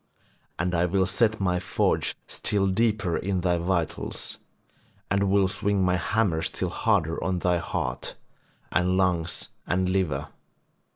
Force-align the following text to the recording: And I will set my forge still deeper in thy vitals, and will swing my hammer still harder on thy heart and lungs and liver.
And 0.57 0.73
I 0.73 0.85
will 0.87 1.05
set 1.05 1.39
my 1.39 1.59
forge 1.59 2.15
still 2.25 2.65
deeper 2.65 3.15
in 3.15 3.41
thy 3.41 3.59
vitals, 3.59 4.39
and 5.11 5.29
will 5.29 5.47
swing 5.47 5.85
my 5.85 5.97
hammer 5.97 6.41
still 6.41 6.71
harder 6.71 7.23
on 7.23 7.37
thy 7.37 7.57
heart 7.59 8.15
and 8.71 8.97
lungs 8.97 9.49
and 9.67 9.87
liver. 9.87 10.29